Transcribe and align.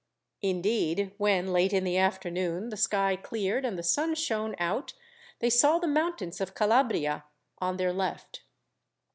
Indeed, 0.41 1.13
when, 1.19 1.53
late 1.53 1.73
in 1.73 1.83
the 1.83 1.95
afternoon, 1.99 2.69
the 2.69 2.75
sky 2.75 3.15
cleared 3.15 3.63
and 3.63 3.77
the 3.77 3.83
sun 3.83 4.15
shone 4.15 4.55
out, 4.57 4.93
they 5.37 5.49
saw 5.51 5.77
the 5.77 5.85
mountains 5.85 6.41
of 6.41 6.55
Calabria 6.55 7.25
on 7.59 7.77
their 7.77 7.93
left. 7.93 8.41